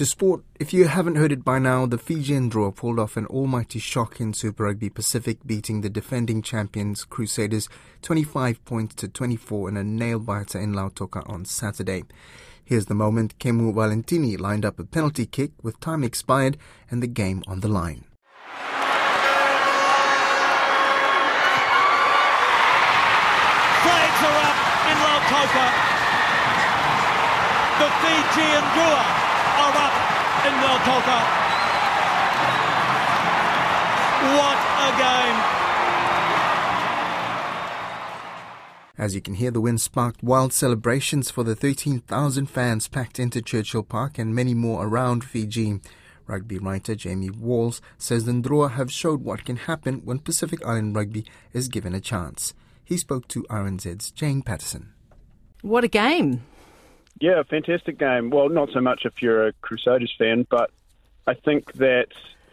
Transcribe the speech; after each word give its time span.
To 0.00 0.06
sport, 0.06 0.42
if 0.58 0.72
you 0.72 0.88
haven't 0.88 1.16
heard 1.16 1.30
it 1.30 1.44
by 1.44 1.58
now, 1.58 1.84
the 1.84 1.98
Fijian 1.98 2.48
Drua 2.48 2.74
pulled 2.74 2.98
off 2.98 3.18
an 3.18 3.26
almighty 3.26 3.78
shock 3.78 4.18
in 4.18 4.32
Super 4.32 4.64
Rugby 4.64 4.88
Pacific, 4.88 5.40
beating 5.44 5.82
the 5.82 5.90
defending 5.90 6.40
champions 6.40 7.04
Crusaders 7.04 7.68
25 8.00 8.64
points 8.64 8.94
to 8.94 9.08
24 9.08 9.68
in 9.68 9.76
a 9.76 9.84
nail 9.84 10.18
biter 10.18 10.58
in 10.58 10.72
Lautoka 10.72 11.28
on 11.28 11.44
Saturday. 11.44 12.04
Here's 12.64 12.86
the 12.86 12.94
moment 12.94 13.38
Kemu 13.38 13.74
Valetini 13.74 14.40
lined 14.40 14.64
up 14.64 14.78
a 14.78 14.84
penalty 14.84 15.26
kick 15.26 15.50
with 15.62 15.78
time 15.80 16.02
expired 16.02 16.56
and 16.90 17.02
the 17.02 17.06
game 17.06 17.42
on 17.46 17.60
the 17.60 17.68
line. 17.68 18.06
Flags 23.84 24.22
are 24.24 24.40
up 24.48 24.56
in 24.88 24.96
Lautoka. 25.04 25.66
The 27.80 27.88
Fijian 28.00 28.64
Drua 28.72 29.19
are 29.60 29.76
up 29.86 29.94
in 30.46 30.54
Lautoka. 30.64 31.18
What 34.36 34.58
a 34.86 34.90
game! 35.04 35.38
As 38.98 39.14
you 39.14 39.22
can 39.22 39.34
hear, 39.34 39.50
the 39.50 39.62
win 39.62 39.78
sparked 39.78 40.22
wild 40.22 40.52
celebrations 40.52 41.30
for 41.30 41.42
the 41.42 41.54
13,000 41.54 42.46
fans 42.46 42.86
packed 42.86 43.18
into 43.18 43.40
Churchill 43.40 43.82
Park 43.82 44.18
and 44.18 44.34
many 44.34 44.52
more 44.52 44.86
around 44.86 45.24
Fiji. 45.24 45.80
Rugby 46.26 46.58
writer 46.58 46.94
Jamie 46.94 47.30
Walls 47.30 47.80
says 47.98 48.24
the 48.24 48.32
Ndrua 48.32 48.72
have 48.72 48.92
showed 48.92 49.24
what 49.24 49.44
can 49.44 49.56
happen 49.56 50.02
when 50.04 50.18
Pacific 50.18 50.64
Island 50.66 50.94
rugby 50.94 51.24
is 51.52 51.68
given 51.68 51.94
a 51.94 52.00
chance. 52.00 52.52
He 52.84 52.96
spoke 52.96 53.26
to 53.28 53.44
RNZ's 53.44 54.10
Jane 54.10 54.42
Patterson. 54.42 54.92
What 55.62 55.84
a 55.84 55.88
game! 55.88 56.42
Yeah, 57.20 57.42
fantastic 57.42 57.98
game. 57.98 58.30
Well, 58.30 58.48
not 58.48 58.70
so 58.72 58.80
much 58.80 59.04
if 59.04 59.20
you're 59.20 59.48
a 59.48 59.52
Crusaders 59.52 60.14
fan, 60.18 60.46
but 60.48 60.70
I 61.26 61.34
think 61.34 61.74
that 61.74 62.08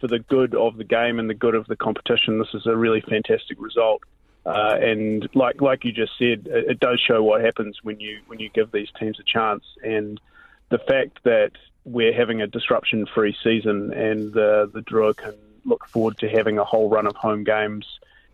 for 0.00 0.06
the 0.06 0.20
good 0.20 0.54
of 0.54 0.76
the 0.76 0.84
game 0.84 1.18
and 1.18 1.28
the 1.28 1.34
good 1.34 1.56
of 1.56 1.66
the 1.66 1.76
competition, 1.76 2.38
this 2.38 2.54
is 2.54 2.66
a 2.66 2.76
really 2.76 3.00
fantastic 3.00 3.60
result. 3.60 4.02
Uh, 4.46 4.76
and 4.80 5.28
like 5.34 5.60
like 5.60 5.84
you 5.84 5.92
just 5.92 6.16
said, 6.18 6.46
it, 6.46 6.70
it, 6.70 6.80
does 6.80 7.00
show 7.00 7.22
what 7.22 7.44
happens 7.44 7.78
when 7.82 8.00
you 8.00 8.20
when 8.26 8.40
you 8.40 8.48
give 8.48 8.72
these 8.72 8.88
teams 8.98 9.20
a 9.20 9.22
chance. 9.22 9.64
And 9.84 10.20
the 10.68 10.78
fact 10.78 11.22
that 11.24 11.52
we're 11.84 12.12
having 12.12 12.42
a 12.42 12.46
disruption-free 12.46 13.36
season 13.42 13.92
and 13.92 14.32
the 14.32 14.68
the 14.72 14.80
Drua 14.80 15.16
can 15.16 15.34
look 15.64 15.86
forward 15.86 16.18
to 16.18 16.28
having 16.28 16.58
a 16.58 16.64
whole 16.64 16.88
run 16.88 17.06
of 17.06 17.14
home 17.14 17.44
games 17.44 17.86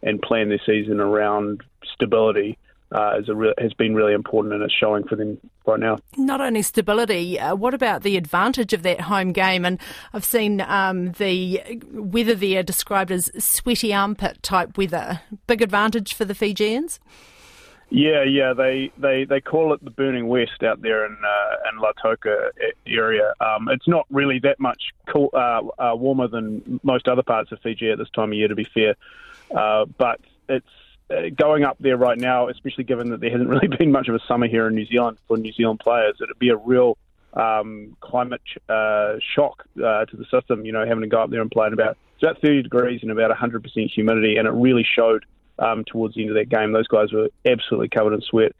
and 0.02 0.22
plan 0.22 0.48
their 0.48 0.60
season 0.64 1.00
around 1.00 1.62
stability 1.84 2.56
uh, 2.92 3.20
re- 3.28 3.54
has 3.58 3.72
been 3.74 3.94
really 3.94 4.14
important 4.14 4.54
and 4.54 4.62
it's 4.62 4.74
showing 4.74 5.04
for 5.04 5.16
them 5.16 5.38
right 5.66 5.80
now. 5.80 5.98
Not 6.16 6.40
only 6.40 6.62
stability, 6.62 7.38
uh, 7.38 7.54
what 7.54 7.74
about 7.74 8.02
the 8.02 8.16
advantage 8.16 8.72
of 8.72 8.82
that 8.82 9.02
home 9.02 9.32
game? 9.32 9.64
And 9.64 9.78
I've 10.12 10.24
seen 10.24 10.60
um, 10.62 11.12
the 11.12 11.62
weather 11.92 12.34
there 12.34 12.62
described 12.62 13.10
as 13.10 13.30
sweaty 13.38 13.92
armpit 13.92 14.42
type 14.42 14.78
weather. 14.78 15.20
Big 15.46 15.62
advantage 15.62 16.14
for 16.14 16.24
the 16.24 16.34
Fijians? 16.34 16.98
Yeah, 17.90 18.22
yeah, 18.22 18.52
they, 18.52 18.92
they, 18.98 19.24
they 19.24 19.40
call 19.40 19.72
it 19.72 19.82
the 19.82 19.90
burning 19.90 20.28
west 20.28 20.62
out 20.62 20.82
there 20.82 21.06
in 21.06 21.16
uh, 21.24 21.70
in 21.72 21.80
Lautoka 21.80 22.50
area. 22.86 23.32
Um, 23.40 23.68
it's 23.70 23.88
not 23.88 24.06
really 24.10 24.38
that 24.40 24.60
much 24.60 24.90
cool, 25.06 25.30
uh, 25.32 25.62
uh, 25.78 25.96
warmer 25.96 26.28
than 26.28 26.80
most 26.82 27.08
other 27.08 27.22
parts 27.22 27.50
of 27.50 27.60
Fiji 27.60 27.90
at 27.90 27.96
this 27.96 28.10
time 28.10 28.30
of 28.30 28.34
year, 28.34 28.48
to 28.48 28.54
be 28.54 28.64
fair. 28.74 28.94
Uh, 29.56 29.86
but 29.86 30.20
it's 30.50 30.66
uh, 30.66 30.87
going 31.36 31.64
up 31.64 31.76
there 31.80 31.96
right 31.96 32.18
now, 32.18 32.48
especially 32.48 32.84
given 32.84 33.10
that 33.10 33.20
there 33.20 33.30
hasn't 33.30 33.48
really 33.48 33.68
been 33.68 33.92
much 33.92 34.08
of 34.08 34.14
a 34.14 34.20
summer 34.26 34.46
here 34.46 34.66
in 34.66 34.74
New 34.74 34.86
Zealand 34.86 35.18
for 35.26 35.36
New 35.36 35.52
Zealand 35.52 35.80
players, 35.80 36.16
it'd 36.22 36.38
be 36.38 36.50
a 36.50 36.56
real 36.56 36.96
um, 37.34 37.96
climate 38.00 38.42
uh, 38.68 39.14
shock 39.34 39.64
uh, 39.78 40.04
to 40.06 40.16
the 40.16 40.24
system. 40.30 40.64
You 40.64 40.72
know, 40.72 40.86
having 40.86 41.02
to 41.02 41.08
go 41.08 41.22
up 41.22 41.30
there 41.30 41.40
and 41.40 41.50
play 41.50 41.66
in 41.66 41.72
about 41.72 41.96
about 42.20 42.40
30 42.40 42.62
degrees 42.62 43.00
and 43.02 43.12
about 43.12 43.30
100% 43.30 43.90
humidity, 43.90 44.36
and 44.36 44.48
it 44.48 44.50
really 44.50 44.84
showed 44.84 45.24
um, 45.58 45.84
towards 45.84 46.14
the 46.14 46.22
end 46.22 46.30
of 46.30 46.36
that 46.36 46.48
game. 46.48 46.72
Those 46.72 46.88
guys 46.88 47.12
were 47.12 47.28
absolutely 47.44 47.88
covered 47.88 48.14
in 48.14 48.20
sweat 48.22 48.54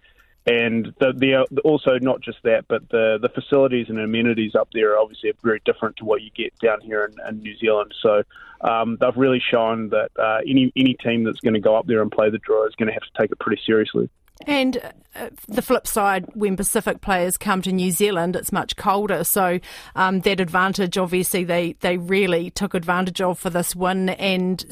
and 0.47 0.95
the, 0.99 1.13
the, 1.15 1.61
also 1.63 1.99
not 2.01 2.21
just 2.23 2.39
that, 2.45 2.65
but 2.69 2.89
the 2.89 3.19
the 3.21 3.29
facilities 3.29 3.87
and 3.89 3.99
amenities 3.99 4.55
up 4.55 4.69
there 4.73 4.95
are 4.95 4.99
obviously 4.99 5.33
very 5.43 5.61
different 5.65 5.97
to 5.99 6.05
what 6.05 6.23
you 6.23 6.31
get 6.35 6.59
down 6.59 6.81
here 6.81 7.05
in, 7.05 7.29
in 7.29 7.43
New 7.43 7.57
Zealand. 7.59 7.93
So 8.03 8.23
um, 8.61 8.97
they've 9.01 9.17
really 9.17 9.43
shown 9.51 9.91
that 9.91 10.11
uh, 10.19 10.39
any 10.49 10.73
any 10.75 10.95
team 10.95 11.25
that's 11.25 11.41
going 11.41 11.55
to 11.55 11.61
go 11.61 11.77
up 11.77 11.87
there 11.87 12.01
and 12.01 12.11
play 12.11 12.31
the 12.31 12.39
Drua 12.39 12.69
is 12.69 12.75
going 12.77 12.89
to 12.89 12.95
have 12.95 13.03
to 13.03 13.21
take 13.21 13.31
it 13.31 13.39
pretty 13.39 13.61
seriously. 13.65 14.09
And 14.47 14.79
uh, 15.17 15.31
the 15.49 15.63
flip 15.63 15.87
side, 15.87 16.27
when 16.35 16.57
Pacific 16.57 17.01
players 17.01 17.37
come 17.37 17.61
to 17.63 17.73
New 17.73 17.91
Zealand, 17.91 18.37
it's 18.37 18.53
much 18.53 18.77
colder. 18.77 19.25
So 19.25 19.59
um, 19.97 20.21
that 20.21 20.41
advantage, 20.41 20.97
obviously, 20.97 21.45
they, 21.45 21.73
they 21.81 21.97
really 21.97 22.51
took 22.51 22.75
advantage 22.75 23.21
of 23.21 23.39
for 23.39 23.51
this 23.51 23.75
win 23.75 24.11
and 24.11 24.65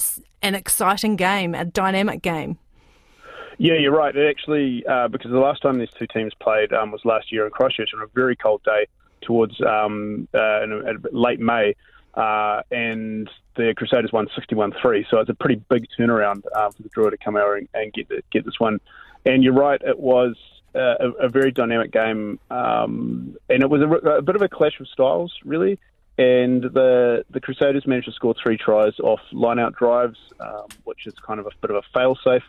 an 0.42 0.54
exciting 0.54 1.16
game, 1.16 1.54
a 1.54 1.64
dynamic 1.64 2.22
game. 2.22 2.58
Yeah, 3.58 3.74
you're 3.74 3.96
right. 3.96 4.14
It 4.14 4.28
actually, 4.28 4.84
uh, 4.86 5.08
because 5.08 5.30
the 5.30 5.38
last 5.38 5.62
time 5.62 5.78
these 5.78 5.88
two 5.98 6.06
teams 6.06 6.34
played 6.34 6.72
um, 6.72 6.90
was 6.90 7.04
last 7.04 7.32
year 7.32 7.46
in 7.46 7.50
Christchurch 7.50 7.90
on 7.94 8.02
a 8.02 8.06
very 8.06 8.36
cold 8.36 8.62
day 8.64 8.86
towards 9.22 9.60
um, 9.62 10.28
uh, 10.34 10.62
in, 10.62 11.02
late 11.10 11.40
May, 11.40 11.74
uh, 12.14 12.62
and 12.70 13.30
the 13.56 13.72
Crusaders 13.76 14.12
won 14.12 14.28
61-3. 14.38 15.06
So 15.10 15.18
it's 15.20 15.30
a 15.30 15.34
pretty 15.34 15.62
big 15.70 15.86
turnaround 15.98 16.42
uh, 16.54 16.70
for 16.70 16.82
the 16.82 16.90
Drua 16.90 17.10
to 17.10 17.16
come 17.16 17.36
out 17.36 17.56
and, 17.56 17.68
and 17.72 17.92
get 17.92 18.08
the, 18.08 18.22
get 18.30 18.44
this 18.44 18.60
one. 18.60 18.78
And 19.24 19.42
you're 19.42 19.54
right, 19.54 19.80
it 19.82 19.98
was 19.98 20.36
a, 20.74 21.10
a, 21.18 21.28
very 21.28 21.50
dynamic 21.50 21.90
game, 21.90 22.38
um, 22.50 23.36
and 23.48 23.62
it 23.62 23.70
was 23.70 23.80
a, 23.80 23.88
a, 23.88 24.22
bit 24.22 24.36
of 24.36 24.42
a 24.42 24.48
clash 24.48 24.78
of 24.78 24.86
styles, 24.88 25.32
really. 25.44 25.78
And 26.18 26.62
the 26.62 27.24
the 27.30 27.40
Crusaders 27.40 27.86
managed 27.86 28.06
to 28.06 28.12
score 28.12 28.34
three 28.42 28.56
tries 28.56 28.98
off 29.00 29.20
line-out 29.32 29.74
drives, 29.74 30.18
um, 30.40 30.66
which 30.84 31.06
is 31.06 31.12
kind 31.26 31.40
of 31.40 31.46
a 31.46 31.50
bit 31.60 31.70
of 31.70 31.76
a 31.76 31.82
fail-safe 31.92 32.44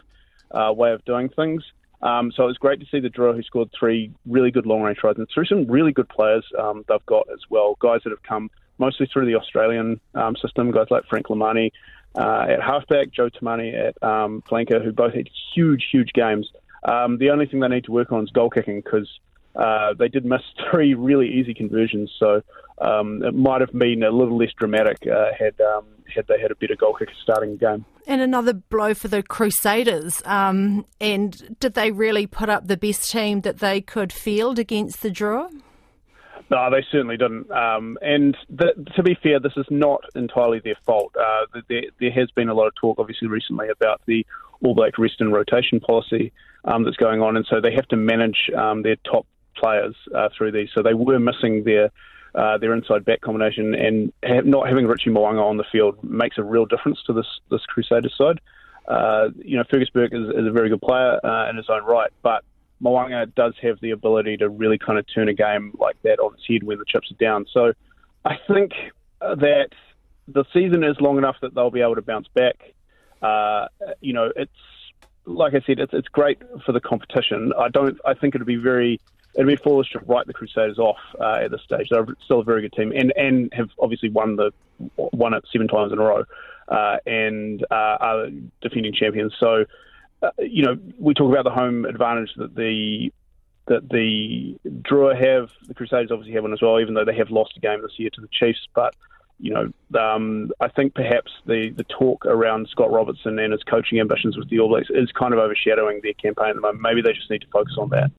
uh, 0.51 0.71
way 0.73 0.91
of 0.91 1.03
doing 1.05 1.29
things. 1.29 1.63
Um, 2.01 2.31
so 2.31 2.43
it 2.43 2.47
was 2.47 2.57
great 2.57 2.79
to 2.79 2.85
see 2.91 2.99
the 2.99 3.09
Drua 3.09 3.35
who 3.35 3.41
scored 3.43 3.69
three 3.77 4.11
really 4.27 4.51
good 4.51 4.65
long 4.65 4.81
range 4.81 4.99
tries 4.99 5.17
and 5.17 5.27
through 5.33 5.45
some 5.45 5.65
really 5.65 5.91
good 5.91 6.07
players 6.09 6.45
um, 6.59 6.85
they've 6.87 7.05
got 7.05 7.27
as 7.33 7.39
well. 7.49 7.75
Guys 7.79 8.01
that 8.03 8.11
have 8.11 8.21
come 8.23 8.51
mostly 8.77 9.09
through 9.11 9.25
the 9.25 9.35
Australian 9.35 9.99
um, 10.13 10.35
system, 10.35 10.71
guys 10.71 10.87
like 10.91 11.05
Frank 11.05 11.27
Lomani 11.27 11.71
uh, 12.15 12.45
at 12.49 12.61
halfback, 12.61 13.11
Joe 13.11 13.29
Tamani 13.29 13.73
at 13.73 14.01
um, 14.03 14.43
flanker, 14.49 14.83
who 14.83 14.91
both 14.91 15.13
had 15.13 15.27
huge, 15.55 15.87
huge 15.91 16.13
games. 16.13 16.51
Um, 16.83 17.17
the 17.17 17.31
only 17.31 17.47
thing 17.47 17.59
they 17.59 17.67
need 17.67 17.85
to 17.85 17.91
work 17.91 18.11
on 18.11 18.23
is 18.23 18.29
goal 18.29 18.49
kicking 18.49 18.81
because 18.81 19.09
uh, 19.57 19.93
they 19.97 20.07
did 20.07 20.23
miss 20.25 20.41
three 20.71 20.93
really 20.93 21.27
easy 21.27 21.53
conversions. 21.53 22.11
So 22.17 22.41
um, 22.79 23.23
it 23.23 23.33
might 23.33 23.61
have 23.61 23.73
been 23.73 24.03
a 24.03 24.11
little 24.11 24.37
less 24.37 24.51
dramatic 24.57 24.99
uh, 25.07 25.31
had 25.37 25.59
um, 25.61 25.85
had 26.13 26.27
they 26.27 26.39
had 26.39 26.51
a 26.51 26.55
better 26.55 26.75
goal 26.75 26.93
kicker 26.93 27.13
starting 27.21 27.51
the 27.51 27.57
game. 27.57 27.85
And 28.05 28.21
another 28.21 28.53
blow 28.53 28.93
for 28.93 29.07
the 29.07 29.21
Crusaders. 29.23 30.21
Um, 30.25 30.85
and 31.01 31.57
did 31.59 31.73
they 31.73 31.91
really 31.91 32.27
put 32.27 32.49
up 32.49 32.67
the 32.67 32.77
best 32.77 33.11
team 33.11 33.41
that 33.41 33.59
they 33.59 33.81
could 33.81 34.13
field 34.13 34.59
against 34.59 35.01
the 35.01 35.09
Drua? 35.09 35.49
No, 36.49 36.69
they 36.71 36.85
certainly 36.89 37.17
didn't. 37.17 37.51
Um, 37.51 37.97
and 38.01 38.37
the, 38.49 38.73
to 38.95 39.03
be 39.03 39.17
fair, 39.21 39.39
this 39.39 39.57
is 39.57 39.65
not 39.69 40.01
entirely 40.15 40.59
their 40.59 40.77
fault. 40.85 41.13
Uh, 41.19 41.59
there, 41.67 41.83
there, 41.99 42.11
has 42.11 42.31
been 42.31 42.47
a 42.47 42.53
lot 42.53 42.67
of 42.67 42.75
talk, 42.75 42.99
obviously, 42.99 43.27
recently 43.27 43.67
about 43.67 43.99
the 44.05 44.25
All 44.63 44.73
Black 44.73 44.97
rest 44.97 45.15
and 45.19 45.33
rotation 45.33 45.81
policy 45.81 46.31
um, 46.63 46.85
that's 46.85 46.95
going 46.95 47.21
on, 47.21 47.35
and 47.35 47.45
so 47.49 47.59
they 47.59 47.73
have 47.73 47.87
to 47.89 47.97
manage 47.97 48.49
um, 48.55 48.81
their 48.81 48.95
top 49.03 49.25
players 49.59 49.95
uh, 50.15 50.29
through 50.37 50.51
these. 50.51 50.69
So 50.73 50.81
they 50.81 50.93
were 50.93 51.19
missing 51.19 51.63
their 51.63 51.91
uh, 52.35 52.57
their 52.57 52.73
inside 52.73 53.03
back 53.03 53.21
combination, 53.21 53.73
and 53.73 54.13
not 54.45 54.67
having 54.67 54.85
Richie 54.85 55.09
Mo'unga 55.09 55.41
on 55.41 55.57
the 55.57 55.63
field 55.71 55.97
makes 56.03 56.37
a 56.37 56.43
real 56.43 56.65
difference 56.65 56.99
to 57.07 57.13
this 57.13 57.25
this 57.49 57.65
Crusaders 57.65 58.15
side. 58.17 58.39
Uh, 58.87 59.29
you 59.43 59.57
know, 59.57 59.63
Fergus 59.69 59.89
Burke 59.89 60.13
is, 60.13 60.29
is, 60.29 60.47
a 60.47 60.51
very 60.51 60.69
good 60.69 60.81
player 60.81 61.19
uh, 61.25 61.49
in 61.49 61.57
his 61.57 61.65
own 61.69 61.83
right, 61.83 62.09
but 62.21 62.45
Mo'unga 62.79 63.33
does 63.35 63.53
have 63.61 63.79
the 63.81 63.91
ability 63.91 64.37
to 64.37 64.47
really 64.47 64.77
kind 64.77 64.97
of 64.97 65.05
turn 65.13 65.27
a 65.27 65.33
game 65.33 65.73
like 65.77 66.01
that 66.03 66.19
on 66.19 66.33
its 66.35 66.43
head 66.47 66.63
when 66.63 66.77
the 66.77 66.85
chips 66.87 67.11
are 67.11 67.15
down. 67.15 67.45
So 67.51 67.73
I 68.23 68.35
think 68.47 68.71
that 69.19 69.69
the 70.27 70.45
season 70.53 70.83
is 70.83 70.95
long 71.01 71.17
enough 71.17 71.35
that 71.41 71.53
they'll 71.53 71.71
be 71.71 71.81
able 71.81 71.95
to 71.95 72.01
bounce 72.01 72.27
back. 72.33 72.55
Uh, 73.21 73.67
you 73.99 74.13
know, 74.13 74.31
it's 74.35 74.51
like 75.25 75.53
I 75.53 75.61
said, 75.65 75.79
it's 75.79 75.93
it's 75.93 76.07
great 76.07 76.41
for 76.65 76.71
the 76.71 76.79
competition. 76.79 77.51
I 77.57 77.69
don't. 77.69 77.97
I 78.05 78.13
think 78.13 78.35
it'd 78.35 78.47
be 78.47 78.55
very 78.55 78.99
it'd 79.37 79.47
be 79.47 79.55
foolish 79.55 79.91
to 79.91 79.99
write 79.99 80.25
the 80.25 80.33
Crusaders 80.33 80.79
off 80.79 80.97
uh, 81.21 81.39
at 81.43 81.51
this 81.51 81.61
stage. 81.61 81.87
They're 81.89 82.05
still 82.25 82.41
a 82.41 82.43
very 82.43 82.61
good 82.61 82.73
team, 82.73 82.91
and 82.95 83.13
and 83.15 83.53
have 83.53 83.69
obviously 83.79 84.09
won 84.09 84.35
the 84.35 84.51
won 84.97 85.33
it 85.33 85.45
seven 85.51 85.67
times 85.67 85.93
in 85.93 85.99
a 85.99 86.03
row, 86.03 86.23
uh, 86.67 86.97
and 87.05 87.63
uh, 87.71 87.97
are 87.99 88.27
defending 88.61 88.93
champions. 88.93 89.33
So, 89.39 89.65
uh, 90.23 90.31
you 90.39 90.63
know, 90.63 90.77
we 90.99 91.13
talk 91.13 91.31
about 91.31 91.43
the 91.43 91.51
home 91.51 91.85
advantage 91.85 92.31
that 92.37 92.55
the 92.55 93.13
that 93.67 93.87
the 93.89 94.57
Drua 94.67 95.15
have. 95.15 95.51
The 95.67 95.75
Crusaders 95.75 96.11
obviously 96.11 96.33
have 96.33 96.43
one 96.43 96.53
as 96.53 96.61
well, 96.61 96.79
even 96.79 96.95
though 96.95 97.05
they 97.05 97.15
have 97.15 97.29
lost 97.29 97.53
a 97.57 97.59
game 97.59 97.81
this 97.81 97.97
year 97.97 98.09
to 98.13 98.21
the 98.21 98.29
Chiefs, 98.31 98.67
but 98.73 98.95
you 99.39 99.53
know, 99.53 99.99
um, 99.99 100.51
I 100.59 100.67
think 100.67 100.95
perhaps 100.95 101.31
the, 101.45 101.69
the 101.69 101.83
talk 101.83 102.25
around 102.25 102.67
Scott 102.71 102.91
Robertson 102.91 103.37
and 103.37 103.53
his 103.53 103.61
coaching 103.63 103.99
ambitions 103.99 104.35
with 104.35 104.49
the 104.49 104.59
All 104.59 104.69
Blacks 104.69 104.87
is 104.89 105.11
kind 105.11 105.31
of 105.31 105.39
overshadowing 105.39 105.99
their 106.01 106.13
campaign 106.13 106.49
at 106.49 106.55
the 106.55 106.61
moment. 106.61 106.81
Maybe 106.81 107.03
they 107.03 107.13
just 107.13 107.29
need 107.29 107.41
to 107.41 107.47
focus 107.47 107.75
on 107.77 107.89
that. 107.89 108.09